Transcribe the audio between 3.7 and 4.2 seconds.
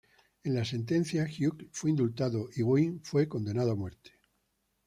a muerte.